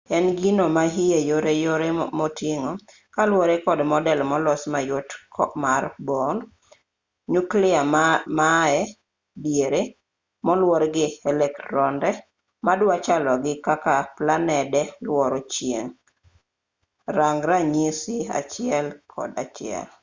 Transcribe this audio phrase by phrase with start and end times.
[0.17, 1.87] en gino ma iye yoreyore
[2.19, 2.73] moting'o
[3.15, 5.07] kaluwore kod model molos mayot
[5.63, 6.37] mar bohr
[7.33, 7.81] nyuklia
[8.39, 8.79] mae
[9.43, 9.81] diere
[10.47, 12.09] moluor gi elektronde
[12.65, 15.93] madwa chalo gi kaka planede luoro chieng'
[17.17, 18.15] rang ranyisi
[18.69, 19.79] 1.1